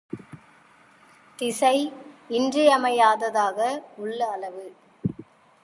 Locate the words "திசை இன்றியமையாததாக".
1.39-3.59